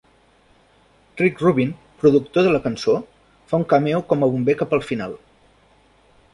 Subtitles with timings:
[1.21, 2.97] Rick Rubin, productor de la cançó,
[3.51, 5.17] fa un cameo com a bomber cap al final.